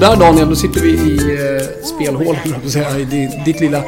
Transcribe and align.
sådär 0.00 0.16
Daniel, 0.16 0.48
då 0.48 0.56
sitter 0.56 0.80
vi 0.80 0.90
i 0.90 1.16
eh, 1.16 1.84
spelhålan, 1.84 2.70
säga, 2.70 2.98
i 2.98 3.04
ditt, 3.04 3.44
ditt 3.44 3.60
lilla 3.60 3.82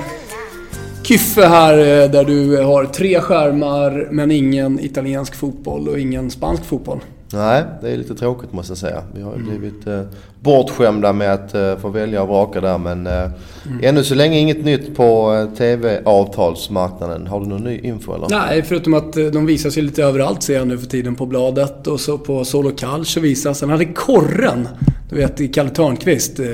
kyffe 1.02 1.46
här 1.46 1.78
eh, 1.78 2.10
där 2.10 2.24
du 2.24 2.62
har 2.62 2.84
tre 2.84 3.20
skärmar 3.20 4.08
men 4.10 4.30
ingen 4.30 4.80
italiensk 4.80 5.34
fotboll 5.34 5.88
och 5.88 5.98
ingen 5.98 6.30
spansk 6.30 6.64
fotboll. 6.64 7.00
Nej, 7.32 7.64
det 7.82 7.90
är 7.90 7.96
lite 7.96 8.14
tråkigt 8.14 8.52
måste 8.52 8.70
jag 8.70 8.78
säga. 8.78 9.02
Vi 9.14 9.22
har 9.22 9.32
ju 9.34 9.42
mm. 9.42 9.58
blivit 9.58 9.86
eh, 9.86 10.00
bortskämda 10.40 11.12
med 11.12 11.32
att 11.34 11.54
eh, 11.54 11.76
få 11.76 11.88
välja 11.88 12.22
och 12.22 12.28
vraka 12.28 12.60
där 12.60 12.78
men 12.78 13.06
eh, 13.06 13.12
mm. 13.12 13.80
ännu 13.82 14.04
så 14.04 14.14
länge 14.14 14.38
inget 14.38 14.64
nytt 14.64 14.96
på 14.96 15.34
eh, 15.34 15.56
TV-avtalsmarknaden. 15.56 17.26
Har 17.26 17.40
du 17.40 17.46
någon 17.46 17.64
ny 17.64 17.78
info 17.78 18.14
eller? 18.14 18.28
Nej, 18.30 18.62
förutom 18.62 18.94
att 18.94 19.16
eh, 19.16 19.24
de 19.24 19.46
visas 19.46 19.78
ju 19.78 19.82
lite 19.82 20.04
överallt 20.04 20.42
ser 20.42 20.54
jag 20.54 20.68
nu 20.68 20.78
för 20.78 20.86
tiden 20.86 21.14
på 21.14 21.26
bladet 21.26 21.86
och 21.86 22.00
så 22.00 22.18
på 22.18 22.44
Solo 22.44 22.70
Calcio 22.70 23.20
visas. 23.22 23.58
Sen 23.58 23.70
hade 23.70 23.84
Korren 23.84 24.68
du 25.12 25.18
vet, 25.18 25.54
Kalle 25.54 25.70
Törnqvist. 25.70 26.38
Eh, 26.38 26.46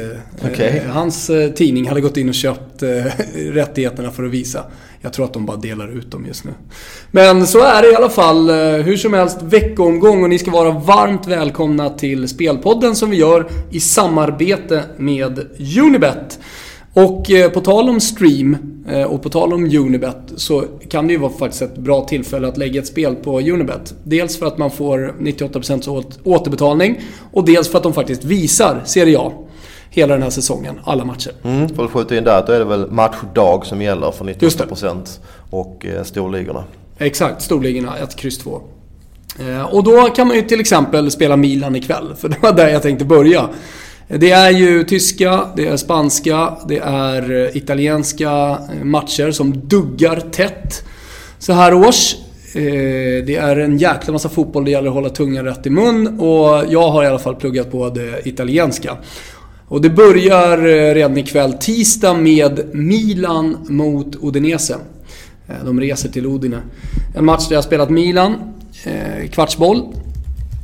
okay. 0.50 0.66
Eh, 0.66 0.90
hans 0.90 1.30
eh, 1.30 1.50
tidning 1.50 1.88
hade 1.88 2.00
gått 2.00 2.16
in 2.16 2.28
och 2.28 2.34
köpt 2.34 2.82
rättigheterna 3.34 4.10
för 4.10 4.24
att 4.24 4.30
visa. 4.30 4.64
Jag 5.00 5.12
tror 5.12 5.24
att 5.24 5.32
de 5.32 5.46
bara 5.46 5.56
delar 5.56 5.88
ut 5.98 6.10
dem 6.10 6.26
just 6.26 6.44
nu. 6.44 6.50
Men 7.10 7.46
så 7.46 7.62
är 7.62 7.82
det 7.82 7.92
i 7.92 7.94
alla 7.94 8.08
fall. 8.08 8.50
Hur 8.82 8.96
som 8.96 9.12
helst, 9.12 9.42
veckoomgång 9.42 10.22
och 10.22 10.28
ni 10.28 10.38
ska 10.38 10.50
vara 10.50 10.70
varmt 10.70 11.26
välkomna 11.26 11.90
till 11.90 12.28
Spelpodden 12.28 12.96
som 12.96 13.10
vi 13.10 13.16
gör 13.16 13.48
i 13.70 13.80
samarbete 13.80 14.82
med 14.96 15.46
Unibet. 15.78 16.38
Och 16.92 17.30
eh, 17.30 17.50
på 17.50 17.60
tal 17.60 17.88
om 17.88 18.00
stream 18.00 18.56
eh, 18.88 19.02
och 19.02 19.22
på 19.22 19.28
tal 19.28 19.52
om 19.52 19.64
Unibet 19.64 20.32
så 20.36 20.64
kan 20.90 21.06
det 21.06 21.12
ju 21.12 21.18
vara 21.18 21.32
faktiskt 21.32 21.62
ett 21.62 21.78
bra 21.78 22.04
tillfälle 22.04 22.48
att 22.48 22.56
lägga 22.56 22.80
ett 22.80 22.86
spel 22.86 23.14
på 23.14 23.40
Unibet. 23.40 23.94
Dels 24.02 24.38
för 24.38 24.46
att 24.46 24.58
man 24.58 24.70
får 24.70 25.14
98% 25.20 26.04
återbetalning 26.24 27.00
och 27.32 27.44
dels 27.44 27.68
för 27.68 27.78
att 27.78 27.82
de 27.82 27.92
faktiskt 27.92 28.24
visar 28.24 28.82
Serie 28.84 29.18
A 29.18 29.32
hela 29.90 30.14
den 30.14 30.22
här 30.22 30.30
säsongen, 30.30 30.74
alla 30.84 31.04
matcher. 31.04 31.32
Mm, 31.44 31.68
för 31.68 31.84
att 31.84 31.90
skjuta 31.90 32.16
in 32.16 32.24
där, 32.24 32.44
då 32.46 32.52
är 32.52 32.58
det 32.58 32.64
väl 32.64 32.90
matchdag 32.90 33.66
som 33.66 33.82
gäller 33.82 34.10
för 34.10 34.24
98% 34.24 35.18
och 35.50 35.86
eh, 35.86 36.02
storligorna. 36.02 36.64
Exakt, 36.98 37.42
storligorna 37.42 37.96
1, 37.98 38.24
X, 38.24 38.38
2. 38.38 38.60
Och 39.70 39.84
då 39.84 40.02
kan 40.02 40.26
man 40.26 40.36
ju 40.36 40.42
till 40.42 40.60
exempel 40.60 41.10
spela 41.10 41.36
Milan 41.36 41.76
ikväll, 41.76 42.14
för 42.16 42.28
det 42.28 42.36
var 42.42 42.52
där 42.52 42.68
jag 42.68 42.82
tänkte 42.82 43.04
börja. 43.04 43.48
Det 44.10 44.30
är 44.30 44.50
ju 44.50 44.84
tyska, 44.84 45.44
det 45.56 45.66
är 45.66 45.76
spanska, 45.76 46.56
det 46.68 46.78
är 46.78 47.44
eh, 47.44 47.56
italienska 47.56 48.58
eh, 48.72 48.84
matcher 48.84 49.30
som 49.30 49.68
duggar 49.68 50.20
tätt 50.20 50.84
så 51.38 51.52
här 51.52 51.74
års. 51.74 52.14
Eh, 52.54 52.62
det 53.26 53.36
är 53.36 53.56
en 53.56 53.78
jäkla 53.78 54.12
massa 54.12 54.28
fotboll, 54.28 54.64
det 54.64 54.70
gäller 54.70 54.88
att 54.88 54.94
hålla 54.94 55.08
tungan 55.08 55.44
rätt 55.44 55.66
i 55.66 55.70
mun 55.70 56.20
och 56.20 56.64
jag 56.68 56.90
har 56.90 57.04
i 57.04 57.06
alla 57.06 57.18
fall 57.18 57.36
pluggat 57.36 57.70
på 57.70 57.90
det 57.90 58.28
italienska. 58.28 58.96
Och 59.68 59.80
det 59.80 59.90
börjar 59.90 60.58
redan 60.94 61.16
ikväll, 61.16 61.52
tisdag, 61.52 62.14
med 62.14 62.74
Milan 62.74 63.56
mot 63.68 64.16
Udinese. 64.22 64.76
De 65.64 65.80
reser 65.80 66.08
till 66.08 66.26
Udine. 66.26 66.60
En 67.16 67.24
match 67.24 67.48
där 67.48 67.54
jag 67.54 67.58
har 67.58 67.66
spelat 67.66 67.90
Milan, 67.90 68.34
kvartsboll. 69.30 69.82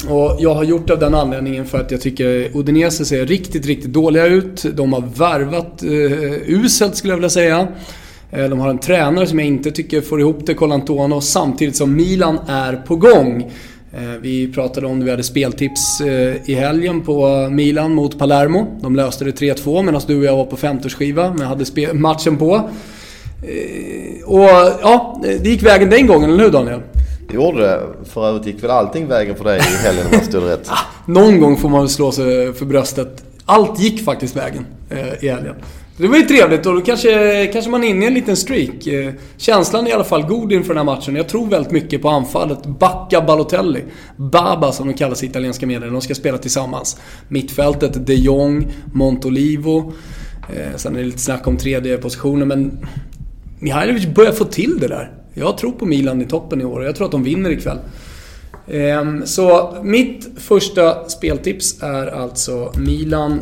Och 0.09 0.37
jag 0.39 0.55
har 0.55 0.65
gjort 0.65 0.87
det 0.87 0.93
av 0.93 0.99
den 0.99 1.15
anledningen 1.15 1.67
för 1.67 1.81
att 1.81 1.91
jag 1.91 2.01
tycker 2.01 2.57
Udinese 2.57 3.05
ser 3.05 3.27
riktigt, 3.27 3.67
riktigt 3.67 3.93
dåliga 3.93 4.27
ut. 4.27 4.65
De 4.75 4.93
har 4.93 5.01
värvat 5.17 5.83
eh, 5.83 5.91
uselt 6.47 6.97
skulle 6.97 7.13
jag 7.13 7.17
vilja 7.17 7.31
säga. 7.31 7.69
Eh, 8.31 8.49
de 8.49 8.61
har 8.61 8.71
en 8.71 8.79
tränare 8.79 9.27
som 9.27 9.39
jag 9.39 9.49
inte 9.49 9.71
tycker 9.71 10.01
får 10.01 10.21
ihop 10.21 10.47
det, 10.47 10.55
Colantono, 10.55 11.21
samtidigt 11.21 11.77
som 11.77 11.97
Milan 11.97 12.39
är 12.49 12.77
på 12.77 12.97
gång. 12.97 13.51
Eh, 13.93 14.21
vi 14.21 14.53
pratade 14.53 14.87
om 14.87 14.99
det, 14.99 15.05
vi 15.05 15.11
hade 15.11 15.23
speltips 15.23 16.01
eh, 16.01 16.51
i 16.51 16.55
helgen 16.55 17.01
på 17.01 17.49
Milan 17.51 17.95
mot 17.95 18.19
Palermo. 18.19 18.79
De 18.83 18.97
löste 18.97 19.25
det 19.25 19.41
3-2 19.41 19.83
medan 19.83 20.01
du 20.07 20.19
och 20.19 20.25
jag 20.25 20.37
var 20.37 20.45
på 20.45 20.57
50-årsskiva, 20.57 21.35
men 21.39 21.47
hade 21.47 21.95
matchen 21.95 22.37
på. 22.37 22.55
Eh, 22.55 24.25
och 24.25 24.49
ja, 24.83 25.23
det 25.23 25.51
gick 25.51 25.63
vägen 25.63 25.91
den 25.91 26.07
gången, 26.07 26.31
eller 26.31 26.45
hur 26.45 26.51
Daniel? 26.51 26.81
Det 27.29 27.35
gjorde 27.35 27.61
det. 27.61 27.83
För 28.05 28.29
övrigt 28.29 28.47
gick 28.47 28.65
väl 28.65 28.71
allting 28.71 29.07
vägen 29.07 29.37
för 29.37 29.45
dig 29.45 29.59
i 29.59 29.87
helgen 29.87 30.07
om 30.07 30.13
jag 30.13 30.21
förstod 30.21 30.45
rätt? 30.45 30.69
Ah, 30.71 30.79
någon 31.07 31.41
gång 31.41 31.57
får 31.57 31.69
man 31.69 31.81
väl 31.81 31.89
slå 31.89 32.13
sig 32.13 32.53
för 32.53 32.67
bröstet. 32.67 33.25
Allt 33.45 33.81
gick 33.81 34.05
faktiskt 34.05 34.37
vägen 34.37 34.67
eh, 34.91 35.25
i 35.25 35.29
helgen. 35.29 35.55
Det 35.97 36.09
var 36.09 36.17
ju 36.17 36.23
trevligt 36.23 36.67
och 36.67 36.75
då 36.75 36.81
kanske, 36.81 37.47
kanske 37.53 37.71
man 37.71 37.85
är 37.85 37.89
inne 37.89 38.05
i 38.05 38.09
en 38.09 38.15
liten 38.15 38.37
streak. 38.37 38.87
Eh, 38.87 39.13
känslan 39.37 39.87
är 39.87 39.91
i 39.91 39.93
alla 39.93 40.05
fall 40.05 40.23
god 40.23 40.53
inför 40.53 40.69
den 40.69 40.77
här 40.77 40.95
matchen. 40.95 41.17
Jag 41.17 41.29
tror 41.29 41.47
väldigt 41.47 41.73
mycket 41.73 42.03
på 42.03 42.09
anfallet. 42.09 42.67
Bacca 42.67 43.21
Balotelli. 43.21 43.85
Baba 44.17 44.73
som 44.73 44.87
de 44.87 44.95
kallas 44.95 45.23
i 45.23 45.27
italienska 45.27 45.67
medier. 45.67 45.91
De 45.91 46.01
ska 46.01 46.15
spela 46.15 46.39
tillsammans. 46.39 47.01
Mittfältet 47.29 48.07
de 48.07 48.15
Jong, 48.15 48.73
Montolivo. 48.93 49.93
Eh, 50.57 50.77
sen 50.77 50.95
är 50.95 50.99
det 50.99 51.07
lite 51.07 51.19
snack 51.19 51.47
om 51.47 51.57
tredje 51.57 51.99
positionen 51.99 52.49
men 52.49 52.87
Mihailovic 53.59 54.07
börjar 54.07 54.33
få 54.33 54.45
till 54.45 54.79
det 54.81 54.89
där. 54.89 55.24
Jag 55.35 55.59
tror 55.59 55.73
på 55.73 55.87
Milan 55.87 56.23
i 56.23 56.25
toppen 56.25 56.61
i 56.61 56.65
år 56.65 56.81
och 56.81 56.87
jag 56.87 56.97
tror 56.97 57.05
att 57.05 57.13
de 57.13 57.23
vinner 57.23 57.51
ikväll. 57.51 57.79
Ehm, 58.69 59.27
så 59.27 59.77
mitt 59.83 60.29
första 60.37 61.09
speltips 61.09 61.83
är 61.83 62.07
alltså 62.07 62.73
Milan 62.77 63.41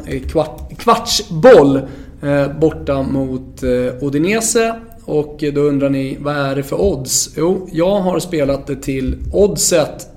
kvartsboll 0.78 1.80
eh, 2.22 2.58
borta 2.60 3.02
mot 3.02 3.62
eh, 3.62 4.04
Odinese. 4.04 4.74
Och 5.04 5.44
då 5.54 5.60
undrar 5.60 5.90
ni, 5.90 6.18
vad 6.20 6.36
är 6.36 6.56
det 6.56 6.62
för 6.62 6.80
odds? 6.80 7.30
Jo, 7.36 7.68
jag 7.72 8.00
har 8.00 8.18
spelat 8.18 8.66
det 8.66 8.76
till 8.76 9.18
oddset 9.32 10.08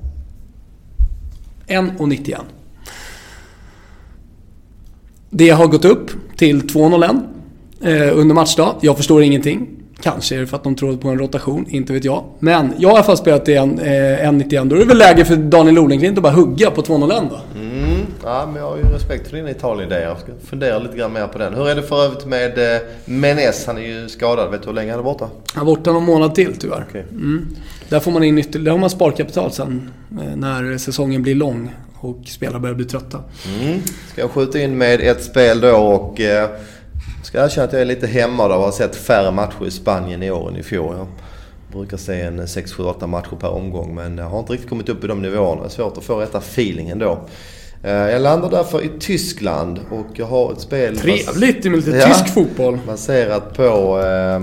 1,91. 1.68 2.38
Det 5.30 5.50
har 5.50 5.68
gått 5.68 5.86
upp 5.86 6.12
till 6.38 6.62
2,01 6.62 7.22
eh, 7.82 8.18
under 8.18 8.36
matchdag. 8.36 8.76
Jag 8.82 8.98
förstår 8.98 9.24
ingenting. 9.24 9.68
Kanske 10.06 10.36
är 10.36 10.40
det 10.40 10.48
för 10.48 10.58
att 10.58 10.64
de 10.64 10.76
tror 10.76 10.98
på 10.98 11.10
en 11.10 11.20
rotation, 11.20 11.66
inte 11.70 11.94
vet 11.94 12.06
jag. 12.06 12.24
Men 12.40 12.74
jag 12.78 12.90
har 12.90 12.96
i 12.96 12.98
alla 12.98 13.04
fall 13.04 13.18
spelat 13.18 13.50
i 13.50 13.56
en, 13.56 13.80
eh, 13.80 14.28
1.91. 14.28 14.70
Då 14.70 14.76
är 14.76 14.80
det 14.80 14.86
väl 14.86 14.98
läge 14.98 15.26
för 15.26 15.36
Daniel 15.36 15.80
Olenklint 15.80 16.18
att 16.18 16.24
bara 16.24 16.34
hugga 16.34 16.72
på 16.72 16.82
2.01 16.82 17.30
va? 17.32 17.40
Mm, 17.56 18.06
ja, 18.24 18.46
men 18.46 18.56
jag 18.56 18.70
har 18.70 18.78
ju 18.78 18.84
respekt 18.84 19.28
för 19.28 19.38
dina 19.38 19.52
Italien-idéer. 19.52 20.02
Jag 20.02 20.20
ska 20.20 20.32
fundera 20.44 20.80
lite 20.80 20.98
grann 20.98 21.14
mer 21.14 21.28
på 21.28 21.38
den. 21.38 21.54
Hur 21.54 21.70
är 21.70 21.76
det 21.76 21.84
för 21.84 22.06
övrigt 22.06 22.26
med 22.26 22.76
eh, 22.76 22.82
Menes? 23.06 23.66
Han 23.68 23.78
är 23.78 23.82
ju 23.82 24.10
skadad. 24.10 24.52
Vet 24.52 24.62
du 24.62 24.68
hur 24.68 24.76
länge 24.76 24.92
han 24.92 25.00
är 25.00 25.04
borta? 25.04 25.30
Han 25.54 25.62
är 25.62 25.66
borta 25.66 25.92
någon 25.92 26.04
månad 26.04 26.36
till 26.36 26.56
tyvärr. 26.60 26.86
Okay. 26.90 27.02
Mm. 27.02 27.48
Där 27.90 28.00
får 28.00 28.12
man 28.12 28.24
in 28.24 28.38
ytterligare, 28.38 28.64
där 28.64 28.72
har 28.72 28.80
man 28.80 28.90
sparkapital 28.90 29.52
sen 29.52 29.92
eh, 30.12 30.36
när 30.36 30.78
säsongen 30.78 31.24
blir 31.24 31.36
lång 31.36 31.74
och 32.00 32.20
spelare 32.26 32.60
börjar 32.60 32.76
bli 32.76 32.86
trötta. 32.86 33.20
Mm. 33.60 33.80
Ska 34.12 34.22
jag 34.22 34.32
skjuta 34.32 34.60
in 34.60 34.78
med 34.78 35.02
ett 35.02 35.24
spel 35.24 35.62
då 35.62 35.76
och 35.76 36.22
eh, 36.22 36.50
ska 37.26 37.46
erkänna 37.46 37.68
att 37.68 37.74
jag 37.74 37.82
är 37.82 37.86
lite 37.86 38.08
hämmad 38.08 38.52
av 38.52 38.60
att 38.60 38.66
ha 38.66 38.72
sett 38.72 38.96
färre 38.96 39.32
matcher 39.32 39.66
i 39.68 39.72
Spanien 39.72 40.24
i 40.24 40.32
år 40.32 40.50
än 40.50 40.58
i 40.58 40.64
fjol. 40.64 40.96
Jag 40.98 41.08
brukar 41.72 41.98
se 41.98 42.22
en 42.22 42.48
6, 42.48 42.74
7, 42.74 42.84
8 42.84 43.08
matcher 43.08 43.36
per 43.40 43.50
omgång 43.50 43.96
men 43.96 44.18
jag 44.18 44.26
har 44.26 44.40
inte 44.40 44.54
riktigt 44.54 44.70
kommit 44.70 44.90
upp 44.90 45.04
i 45.04 45.08
de 45.08 45.22
nivåerna. 45.22 45.62
Det 45.62 45.68
är 45.68 45.70
svårt 45.70 45.98
att 45.98 46.04
få 46.04 46.20
rätta 46.20 46.38
feelingen 46.38 47.00
då. 47.00 47.20
Eh, 47.84 47.92
jag 47.92 48.22
landar 48.22 48.50
därför 48.50 48.86
i 48.86 48.90
Tyskland 49.00 49.80
och 49.92 50.08
jag 50.14 50.26
har 50.26 50.52
ett 50.52 50.62
spel... 50.62 50.98
Trevligt 50.98 51.64
med 51.64 51.76
lite 51.76 51.90
ja, 51.90 52.08
tysk 52.08 52.34
fotboll! 52.34 52.80
Baserat 52.88 53.58
på... 53.58 54.02
Eh, 54.02 54.16
Eh, 54.36 54.42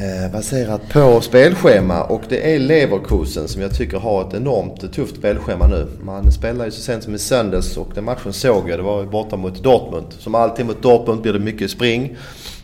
Eh, 0.00 0.32
baserat 0.32 0.88
på 0.88 1.20
spelschema 1.20 2.02
och 2.02 2.22
det 2.28 2.54
är 2.54 2.58
Leverkusen 2.58 3.48
som 3.48 3.62
jag 3.62 3.74
tycker 3.74 3.98
har 3.98 4.28
ett 4.28 4.34
enormt 4.34 4.92
tufft 4.92 5.16
spelschema 5.16 5.66
nu. 5.66 5.86
Man 6.02 6.32
spelar 6.32 6.64
ju 6.64 6.70
så 6.70 6.80
sent 6.80 7.04
som 7.04 7.14
i 7.14 7.18
söndags 7.18 7.76
och 7.76 7.90
den 7.94 8.04
matchen 8.04 8.32
såg 8.32 8.70
jag, 8.70 8.78
det 8.78 8.82
var 8.82 9.04
borta 9.04 9.36
mot 9.36 9.62
Dortmund. 9.62 10.06
Som 10.18 10.34
alltid 10.34 10.66
mot 10.66 10.82
Dortmund 10.82 11.22
blir 11.22 11.32
det 11.32 11.38
mycket 11.38 11.70
spring. 11.70 12.16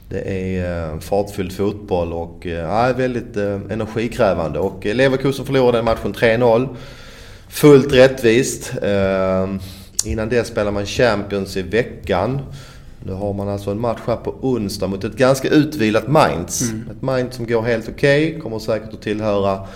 Det 0.08 0.20
är 0.20 0.92
eh, 0.92 0.98
fartfylld 1.00 1.52
fotboll 1.52 2.12
och 2.12 2.46
eh, 2.46 2.52
ja, 2.52 2.92
väldigt 2.96 3.36
energikrävande. 3.70 4.58
Och 4.58 4.84
Leverkusen 4.84 5.46
förlorade 5.46 5.78
den 5.78 5.84
matchen 5.84 6.14
3-0. 6.14 6.68
Fullt 7.48 7.92
rättvist. 7.92 8.72
Innan 10.04 10.28
det 10.28 10.46
spelar 10.46 10.70
man 10.70 10.86
Champions 10.86 11.56
i 11.56 11.62
veckan. 11.62 12.40
Nu 13.04 13.12
har 13.12 13.32
man 13.32 13.48
alltså 13.48 13.70
en 13.70 13.80
match 13.80 14.00
här 14.06 14.16
på 14.16 14.34
onsdag 14.40 14.86
mot 14.86 15.04
ett 15.04 15.16
ganska 15.16 15.48
utvilat 15.48 16.08
Mainz. 16.08 16.62
Mm. 16.62 16.90
Ett 16.90 17.02
Mainz 17.02 17.34
som 17.36 17.46
går 17.46 17.62
helt 17.62 17.88
okej. 17.88 18.28
Okay, 18.28 18.40
kommer 18.40 18.58
säkert 18.58 18.94
att 18.94 19.02
tillhöra 19.02 19.66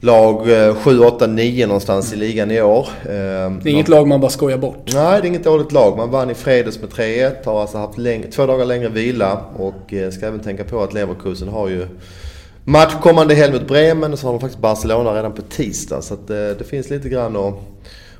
lag 0.00 0.46
7, 0.76 0.98
8, 0.98 1.26
9 1.26 1.66
någonstans 1.66 2.12
mm. 2.12 2.24
i 2.24 2.26
ligan 2.26 2.50
i 2.50 2.62
år. 2.62 2.88
Det 3.02 3.10
är 3.10 3.68
inget 3.68 3.88
lag 3.88 4.08
man 4.08 4.20
bara 4.20 4.30
skojar 4.30 4.58
bort. 4.58 4.90
Nej, 4.94 5.20
det 5.20 5.26
är 5.26 5.28
inget 5.28 5.44
dåligt 5.44 5.72
lag. 5.72 5.96
Man 5.96 6.10
vann 6.10 6.30
i 6.30 6.34
fredags 6.34 6.80
med 6.80 6.90
3-1. 6.90 7.44
Har 7.44 7.60
alltså 7.60 7.78
haft 7.78 7.98
läng- 7.98 8.30
två 8.30 8.46
dagar 8.46 8.64
längre 8.64 8.88
vila. 8.88 9.40
Och 9.56 9.94
eh, 9.94 10.10
ska 10.10 10.26
även 10.26 10.40
tänka 10.40 10.64
på 10.64 10.82
att 10.82 10.94
Leverkusen 10.94 11.48
har 11.48 11.68
ju 11.68 11.86
match 12.64 12.94
kommande 13.02 13.34
helg 13.34 13.52
mot 13.52 13.68
Bremen. 13.68 14.12
Och 14.12 14.18
så 14.18 14.26
har 14.26 14.32
de 14.32 14.40
faktiskt 14.40 14.62
Barcelona 14.62 15.14
redan 15.14 15.32
på 15.32 15.42
tisdag. 15.42 16.02
Så 16.02 16.14
att, 16.14 16.30
eh, 16.30 16.36
det 16.36 16.68
finns 16.68 16.90
lite 16.90 17.08
grann 17.08 17.36
att 17.36 17.54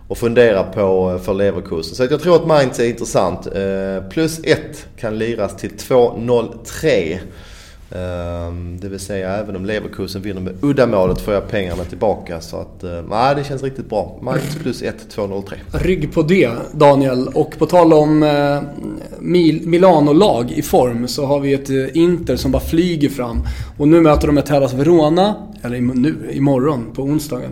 och 0.09 0.19
fundera 0.19 0.63
på 0.63 1.13
eh, 1.13 1.25
för 1.25 1.35
Leverkusen. 1.35 1.95
Så 1.95 2.15
jag 2.15 2.21
tror 2.23 2.37
att 2.37 2.47
Mainz 2.47 2.81
är 2.81 2.89
intressant. 2.89 3.47
Eh, 3.47 4.09
plus 4.11 4.41
1 4.45 4.87
kan 4.97 5.19
liras 5.19 5.57
till 5.57 5.71
2.03. 5.71 7.19
Ehm, 7.91 8.81
det 8.81 8.89
vill 8.89 9.01
säga 9.01 9.37
även 9.37 9.57
om 9.57 9.65
Leverkusen 9.65 10.23
vinner 10.23 10.41
med 10.41 10.55
uddamålet 10.65 11.21
får 11.21 11.35
jag 11.35 11.49
pengarna 11.49 11.85
tillbaka. 11.85 12.41
Så 12.41 12.57
att, 12.57 12.85
eh, 12.85 13.03
nej 13.09 13.35
det 13.35 13.45
känns 13.45 13.63
riktigt 13.63 13.89
bra. 13.89 14.19
Mainz 14.23 14.57
plus 14.63 14.83
1, 14.83 14.97
2.03. 15.15 15.55
Rygg 15.73 16.13
på 16.13 16.23
det 16.23 16.51
Daniel. 16.73 17.29
Och 17.35 17.59
på 17.59 17.67
tal 17.67 17.93
om 17.93 18.23
eh, 18.23 18.63
Mil 19.19 19.69
Milano-lag 19.69 20.51
i 20.51 20.63
form 20.63 21.09
så 21.09 21.27
har 21.27 21.41
vi 21.41 21.55
ett 21.55 21.71
eh, 21.71 21.97
Inter 21.97 22.37
som 22.37 22.53
bara 22.53 22.63
flyger 22.63 23.09
fram. 23.09 23.43
Och 23.79 23.89
nu 23.89 24.01
möter 24.01 24.27
de 24.27 24.39
ett 24.39 24.49
Hellas 24.49 24.73
Verona, 24.73 25.35
eller 25.63 25.81
nu, 25.81 26.15
imorgon 26.33 26.87
på 26.95 27.03
onsdagen. 27.03 27.51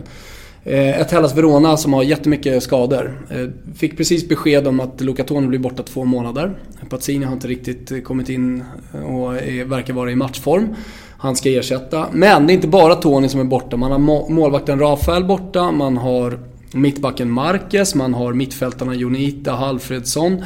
Eh, 0.69 1.01
ett 1.01 1.11
Hellas 1.11 1.37
Verona 1.37 1.77
som 1.77 1.93
har 1.93 2.03
jättemycket 2.03 2.63
skador. 2.63 3.25
Eh, 3.29 3.73
fick 3.75 3.97
precis 3.97 4.29
besked 4.29 4.67
om 4.67 4.79
att 4.79 5.01
Luca 5.01 5.23
Toni 5.23 5.47
blir 5.47 5.59
borta 5.59 5.83
två 5.83 6.05
månader. 6.05 6.57
Pazzini 6.89 7.25
har 7.25 7.33
inte 7.33 7.47
riktigt 7.47 8.03
kommit 8.03 8.29
in 8.29 8.63
och 8.91 9.33
verkar 9.71 9.93
vara 9.93 10.11
i 10.11 10.15
matchform. 10.15 10.75
Han 11.17 11.35
ska 11.35 11.49
ersätta. 11.49 12.07
Men 12.11 12.47
det 12.47 12.53
är 12.53 12.55
inte 12.55 12.67
bara 12.67 12.95
Toni 12.95 13.29
som 13.29 13.39
är 13.39 13.43
borta. 13.43 13.77
Man 13.77 13.91
har 13.91 14.29
målvakten 14.29 14.79
Rafael 14.79 15.25
borta, 15.25 15.71
man 15.71 15.97
har 15.97 16.39
mittbacken 16.73 17.31
Marquez, 17.31 17.95
man 17.95 18.13
har 18.13 18.33
mittfältarna 18.33 18.95
Jonita, 18.95 19.51
Halfredsson. 19.51 20.43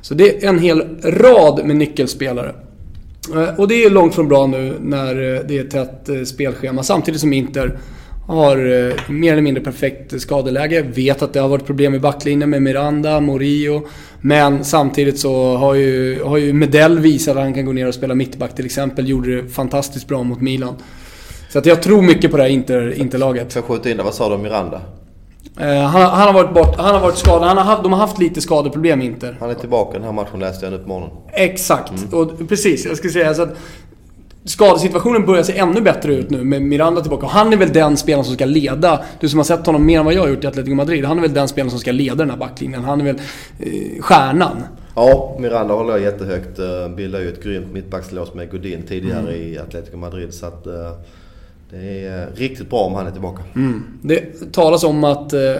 Så 0.00 0.14
det 0.14 0.44
är 0.44 0.48
en 0.48 0.58
hel 0.58 0.82
rad 1.02 1.66
med 1.66 1.76
nyckelspelare. 1.76 2.54
Eh, 3.34 3.60
och 3.60 3.68
det 3.68 3.84
är 3.84 3.90
långt 3.90 4.14
från 4.14 4.28
bra 4.28 4.46
nu 4.46 4.76
när 4.80 5.14
det 5.48 5.58
är 5.58 5.64
tätt 5.64 6.28
spelschema. 6.28 6.82
Samtidigt 6.82 7.20
som 7.20 7.32
Inter 7.32 7.78
har 8.26 8.56
eh, 8.56 8.94
mer 9.08 9.32
eller 9.32 9.42
mindre 9.42 9.64
perfekt 9.64 10.20
skadeläge. 10.20 10.82
Vet 10.82 11.22
att 11.22 11.32
det 11.32 11.40
har 11.40 11.48
varit 11.48 11.66
problem 11.66 11.94
i 11.94 11.98
backlinjen 11.98 12.50
med 12.50 12.62
Miranda, 12.62 13.20
Morio. 13.20 13.86
Men 14.20 14.64
samtidigt 14.64 15.18
så 15.18 15.56
har 15.56 15.74
ju, 15.74 16.22
har 16.22 16.36
ju 16.36 16.52
Medell 16.52 16.98
visat 16.98 17.36
att 17.36 17.42
han 17.42 17.54
kan 17.54 17.64
gå 17.64 17.72
ner 17.72 17.88
och 17.88 17.94
spela 17.94 18.14
mittback 18.14 18.54
till 18.54 18.64
exempel. 18.64 19.08
Gjorde 19.08 19.42
det 19.42 19.48
fantastiskt 19.48 20.08
bra 20.08 20.22
mot 20.22 20.40
Milan. 20.40 20.74
Så 21.48 21.58
att 21.58 21.66
jag 21.66 21.82
tror 21.82 22.02
mycket 22.02 22.30
på 22.30 22.36
det 22.36 22.42
här 22.42 22.50
Inter, 22.50 22.98
Interlaget. 22.98 23.52
Får 23.52 23.62
jag 23.62 23.68
skjuta 23.68 23.90
in 23.90 23.96
det? 23.96 24.02
Vad 24.02 24.14
sa 24.14 24.28
du 24.28 24.34
om 24.34 24.42
Miranda? 24.42 24.80
Eh, 25.60 25.66
han, 25.66 26.02
han, 26.02 26.26
har 26.26 26.32
varit 26.32 26.54
bort, 26.54 26.76
han 26.76 26.94
har 26.94 27.00
varit 27.00 27.18
skadad. 27.18 27.48
Han 27.48 27.56
har 27.56 27.64
haft, 27.64 27.82
de 27.82 27.92
har 27.92 28.00
haft 28.00 28.18
lite 28.18 28.40
skadeproblem 28.40 29.02
Inter. 29.02 29.36
Han 29.40 29.50
är 29.50 29.54
tillbaka 29.54 29.92
den 29.92 30.02
här 30.02 30.12
matchen 30.12 30.40
läste 30.40 30.66
jag 30.66 30.72
nu 30.72 30.78
på 30.78 30.88
morgonen. 30.88 31.16
Exakt. 31.32 31.90
Mm. 31.90 32.20
Och 32.20 32.48
precis, 32.48 32.84
jag 32.84 32.96
skulle 32.96 33.12
säga 33.12 33.34
så 33.34 33.42
att 33.42 33.56
skadesituationen 34.44 35.26
börjar 35.26 35.42
se 35.42 35.58
ännu 35.58 35.80
bättre 35.80 36.14
ut 36.14 36.30
nu 36.30 36.44
med 36.44 36.62
Miranda 36.62 37.00
tillbaka. 37.00 37.26
Och 37.26 37.32
han 37.32 37.52
är 37.52 37.56
väl 37.56 37.72
den 37.72 37.96
spelaren 37.96 38.24
som 38.24 38.34
ska 38.34 38.44
leda. 38.44 39.04
Du 39.20 39.28
som 39.28 39.38
har 39.38 39.44
sett 39.44 39.66
honom 39.66 39.86
mer 39.86 39.98
än 39.98 40.04
vad 40.04 40.14
jag 40.14 40.20
har 40.20 40.28
gjort 40.28 40.44
i 40.44 40.46
Atletico 40.46 40.74
Madrid. 40.74 41.04
Han 41.04 41.18
är 41.18 41.22
väl 41.22 41.34
den 41.34 41.48
spelaren 41.48 41.70
som 41.70 41.80
ska 41.80 41.92
leda 41.92 42.14
den 42.14 42.30
här 42.30 42.36
backlinjen. 42.36 42.84
Han 42.84 43.00
är 43.00 43.04
väl 43.04 43.16
eh, 43.58 44.02
stjärnan. 44.02 44.62
Ja, 44.94 45.36
Miranda 45.40 45.74
håller 45.74 45.92
jag 45.92 46.00
jättehögt. 46.00 46.58
Eh, 46.58 46.88
bildade 46.96 47.24
ju 47.24 47.30
ett 47.30 47.42
grymt 47.42 47.72
mittbackslås 47.72 48.34
med 48.34 48.50
Godin 48.50 48.82
tidigare 48.82 49.20
mm. 49.20 49.34
i 49.34 49.58
Atletico 49.58 49.96
Madrid. 49.96 50.34
Så 50.34 50.46
att, 50.46 50.66
eh, 50.66 50.92
det 51.70 52.06
är 52.06 52.28
riktigt 52.34 52.70
bra 52.70 52.78
om 52.78 52.94
han 52.94 53.06
är 53.06 53.10
tillbaka. 53.10 53.42
Mm. 53.54 53.84
Det 54.02 54.52
talas 54.52 54.84
om 54.84 55.04
att 55.04 55.32
eh, 55.32 55.40
eh, 55.40 55.56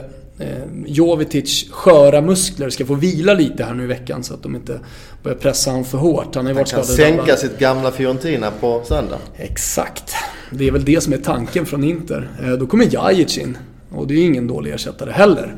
Jovetic 0.87 1.71
sköra 1.71 2.21
muskler 2.21 2.71
ska 2.71 2.87
få 2.87 2.95
vila 2.95 3.35
lite 3.35 3.65
här 3.65 3.75
nu 3.75 3.85
i 3.85 3.87
veckan 3.87 4.25
så 4.25 4.35
att 4.35 4.43
de 4.43 4.57
inte 4.57 4.81
börjar 5.23 5.39
pressa 5.39 5.71
honom 5.71 5.85
för 5.85 5.99
hårt. 5.99 6.35
Han, 6.35 6.47
har 6.47 6.55
han 6.55 6.65
kan 6.65 6.85
sänka 6.85 7.37
sitt 7.37 7.59
gamla 7.59 7.91
Fiorentina 7.91 8.51
på 8.61 8.83
söndag. 8.85 9.19
Exakt. 9.37 10.15
Det 10.51 10.69
är 10.69 10.73
väl 10.73 10.85
det 10.85 11.01
som 11.01 11.13
är 11.13 11.19
tanken 11.19 11.67
från 11.67 11.85
Inter. 11.85 12.29
Eh, 12.45 12.53
då 12.53 12.67
kommer 12.67 12.89
Jajic 12.91 13.39
in. 13.39 13.59
Och 13.91 14.07
det 14.07 14.15
är 14.15 14.25
ingen 14.25 14.47
dålig 14.47 14.73
ersättare 14.73 15.11
heller. 15.11 15.55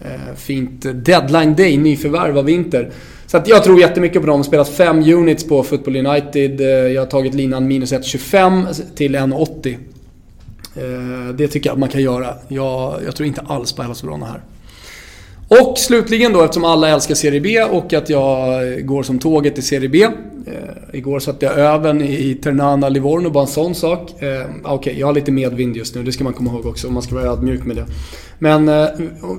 Eh, 0.00 0.34
fint 0.36 0.86
deadline 0.94 1.54
day, 1.54 1.76
nyförvärv 1.76 2.38
av 2.38 2.50
Inter. 2.50 2.90
Så 3.26 3.36
att 3.36 3.48
jag 3.48 3.64
tror 3.64 3.80
jättemycket 3.80 4.22
på 4.22 4.26
dem. 4.26 4.44
Spelat 4.44 4.68
5 4.68 5.12
units 5.12 5.44
på 5.44 5.62
Football 5.62 5.96
United. 5.96 6.60
Eh, 6.60 6.66
jag 6.66 7.02
har 7.02 7.06
tagit 7.06 7.34
linan 7.34 7.68
minus 7.68 7.92
1,25 7.92 8.74
till 8.94 9.16
1,80. 9.16 9.76
Eh, 10.80 11.34
det 11.34 11.48
tycker 11.48 11.68
jag 11.68 11.74
att 11.74 11.80
man 11.80 11.88
kan 11.88 12.02
göra. 12.02 12.34
Jag, 12.48 13.00
jag 13.04 13.16
tror 13.16 13.26
inte 13.26 13.40
alls 13.40 13.72
på 13.72 13.82
Hellas 13.82 14.04
Verona 14.04 14.26
här. 14.26 14.40
Och 15.48 15.78
slutligen 15.78 16.32
då, 16.32 16.42
eftersom 16.42 16.64
alla 16.64 16.88
älskar 16.88 17.14
Serie 17.14 17.40
B 17.40 17.62
och 17.62 17.92
att 17.92 18.10
jag 18.10 18.86
går 18.86 19.02
som 19.02 19.18
tåget 19.18 19.58
i 19.58 19.62
Serie 19.62 19.88
B. 19.88 20.06
Eh, 20.46 20.98
igår 20.98 21.18
satte 21.18 21.46
jag 21.46 21.58
öven 21.58 22.02
i 22.02 22.34
Ternana 22.34 22.88
Livorno, 22.88 23.30
bara 23.30 23.44
en 23.44 23.48
sån 23.50 23.74
sak. 23.74 24.22
Eh, 24.22 24.44
Okej, 24.64 24.74
okay, 24.74 24.98
jag 24.98 25.06
har 25.06 25.14
lite 25.14 25.32
medvind 25.32 25.76
just 25.76 25.94
nu, 25.94 26.02
det 26.02 26.12
ska 26.12 26.24
man 26.24 26.32
komma 26.32 26.50
ihåg 26.50 26.66
också. 26.66 26.90
Man 26.90 27.02
ska 27.02 27.14
vara 27.14 27.24
ödmjuk 27.24 27.64
med 27.64 27.76
det. 27.76 27.86
Men 28.38 28.68
eh, 28.68 28.86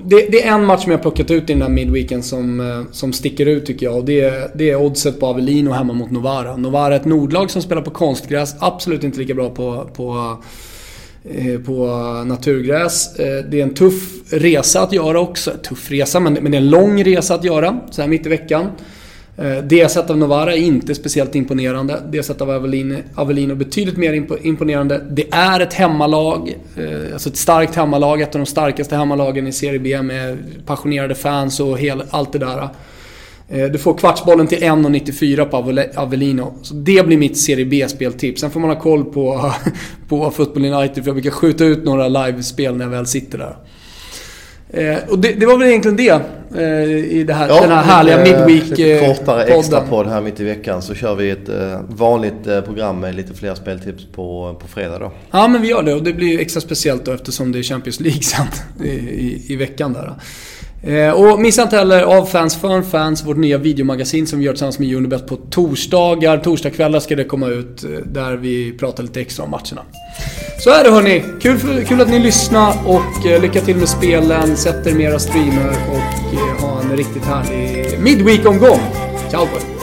det, 0.04 0.28
det, 0.32 0.48
är 0.48 0.54
en 0.54 0.66
match 0.66 0.84
som 0.84 0.92
jag 0.92 1.00
har 1.00 1.02
plockat 1.02 1.32
ut 1.32 1.50
i 1.50 1.54
den 1.54 1.62
här 1.62 1.70
midweeken 1.70 2.24
som, 2.24 2.60
eh, 2.60 2.92
som 2.92 3.14
sticker 3.14 3.46
ut 3.46 3.66
tycker 3.66 3.86
jag. 3.86 3.98
Och 3.98 4.06
det, 4.06 4.52
det 4.56 4.70
är 4.70 4.76
oddset 4.76 5.20
på 5.20 5.28
Avellino 5.28 5.72
hemma 5.72 5.94
mot 5.94 6.12
Novara. 6.12 6.58
Novara 6.58 6.96
är 6.96 7.00
ett 7.00 7.06
nordlag 7.06 7.52
som 7.52 7.62
spelar 7.62 7.82
på 7.82 7.92
konstgräs, 7.92 8.56
absolut 8.60 9.04
inte 9.04 9.20
lika 9.20 9.34
bra 9.34 9.50
på, 9.50 9.90
på 9.94 10.38
Eh, 11.30 11.60
på 11.60 11.88
naturgräs. 12.26 13.20
Eh, 13.20 13.46
det 13.46 13.60
är 13.60 13.64
en 13.64 13.74
tuff 13.74 14.04
resa 14.30 14.82
att 14.82 14.94
göra 14.94 15.20
också. 15.20 15.52
Tuff 15.52 15.92
resa, 15.92 16.20
men 16.20 16.34
det 16.34 16.58
är 16.58 16.62
en 16.62 16.70
lång 16.70 17.04
resa 17.04 17.36
att 17.36 17.44
göra 17.44 17.80
så 17.92 18.02
här 18.02 18.10
mitt 18.10 18.26
i 18.26 18.30
veckan. 18.30 18.68
Eh, 19.38 19.58
Dels 19.58 19.98
av 19.98 20.18
Novara 20.18 20.54
är 20.54 20.58
inte 20.58 20.96
speciellt 20.96 21.36
imponerande. 21.36 22.02
Dels 22.12 22.30
av 22.30 22.50
Avelino 23.16 23.52
är 23.52 23.56
betydligt 23.56 23.98
mer 23.98 24.14
imponerande. 24.42 25.02
Det 25.10 25.28
är 25.32 25.60
ett 25.60 25.74
hemmalag, 25.74 26.58
alltså 27.14 27.30
ett 27.30 27.38
starkt 27.38 27.76
hemmalag. 27.76 28.22
Ett 28.22 28.36
av 28.36 28.40
de 28.40 28.46
starkaste 28.46 28.96
hemmalagen 28.96 29.48
i 29.48 29.52
Serie 29.52 29.80
B 29.80 30.02
med 30.02 30.38
passionerade 30.66 31.16
fans 31.16 31.60
och 31.60 31.78
allt 32.10 32.34
det 32.34 32.40
där. 32.40 32.70
Eh, 33.54 33.66
du 33.66 33.78
får 33.78 33.94
kvartsbollen 33.94 34.48
till 34.48 34.58
1,94 34.58 35.46
på 35.46 35.58
Avellino. 36.02 36.54
Så 36.62 36.74
det 36.74 37.06
blir 37.06 37.18
mitt 37.18 37.38
Serie 37.38 37.66
B-speltips. 37.66 38.42
Sen 38.42 38.52
får 38.52 38.60
man 38.60 38.70
ha 38.70 38.80
koll 38.80 39.06
på, 39.06 39.54
på 40.08 40.32
Football 40.32 40.66
United 40.66 41.04
för 41.04 41.10
jag 41.10 41.16
brukar 41.16 41.32
skjuta 41.32 41.64
ut 41.66 41.84
några 41.84 42.08
livespel 42.08 42.78
när 42.78 42.86
jag 42.86 42.92
väl 42.92 43.06
sitter 43.06 43.38
där. 43.38 43.56
Eh, 44.74 44.98
och 45.10 45.20
det, 45.20 45.32
det, 45.32 45.46
var 45.46 45.58
väl 45.58 45.68
egentligen 45.68 45.98
det 45.98 46.22
eh, 46.62 47.18
i 47.18 47.24
det 47.24 47.34
här, 47.34 47.48
ja, 47.48 47.62
den 47.62 47.72
här 47.72 47.84
härliga 47.84 48.18
midweek 48.18 48.78
lite 48.78 49.06
kortare 49.06 49.44
extra 49.44 49.82
podd 49.82 50.08
här 50.08 50.22
mitt 50.22 50.40
i 50.40 50.44
veckan 50.44 50.82
så 50.82 50.96
kör 50.96 51.16
vi 51.16 51.30
ett 51.30 51.50
vanligt 51.88 52.44
program 52.66 53.00
med 53.00 53.16
lite 53.16 53.34
fler 53.34 53.56
speltips 53.56 54.06
på, 54.06 54.58
på 54.62 54.68
fredag 54.68 55.00
då. 55.00 55.12
Ja 55.32 55.48
men 55.48 55.62
vi 55.62 55.68
gör 55.68 55.84
det 55.84 55.94
och 55.94 56.04
det 56.04 56.14
blir 56.14 56.40
extra 56.40 56.62
speciellt 56.62 57.06
då 57.06 57.12
eftersom 57.12 57.52
det 57.52 57.60
är 57.60 57.64
Champions 57.64 58.00
League 58.00 58.22
sen 58.22 58.48
i, 58.86 58.90
i, 58.90 59.46
i 59.48 59.56
veckan 59.56 59.94
där. 59.94 60.06
Eh, 60.08 60.14
Eh, 60.84 61.10
och 61.10 61.40
missa 61.40 61.62
inte 61.62 61.78
heller 61.78 62.02
Av 62.02 62.26
Fans 62.26 62.56
för 62.56 62.82
Fans, 62.82 63.26
vårt 63.26 63.38
nya 63.38 63.58
videomagasin 63.58 64.28
som 64.28 64.40
vi 64.40 64.46
gör 64.46 64.54
tillsammans 64.54 64.80
med 64.80 64.96
Unibet 64.96 65.28
på 65.28 65.36
torsdagar. 65.36 66.38
Torsdagskvällar 66.38 67.00
ska 67.00 67.16
det 67.16 67.24
komma 67.24 67.48
ut 67.48 67.84
eh, 67.84 67.90
där 67.90 68.36
vi 68.36 68.78
pratar 68.78 69.04
lite 69.04 69.22
extra 69.22 69.44
om 69.44 69.52
matcherna. 69.52 69.82
Så 70.60 70.70
är 70.70 70.84
det 70.84 70.92
hörni. 70.92 71.24
Kul, 71.42 71.58
för, 71.58 71.84
kul 71.84 72.02
att 72.02 72.10
ni 72.10 72.20
lyssnar 72.20 72.74
och 72.86 73.26
eh, 73.26 73.42
lycka 73.42 73.62
till 73.62 73.78
med 73.78 73.90
spelen. 73.90 74.58
Sätt 74.58 74.88
er 74.88 74.94
med 74.94 75.02
era 75.02 75.20
streamer 75.20 75.76
och 75.92 76.62
ha 76.62 76.82
en 76.82 76.98
riktigt 76.98 77.24
härlig 77.24 78.00
Midweek-omgång. 78.00 78.80
Ciao 79.30 79.46
på 79.46 79.58
er. 79.58 79.81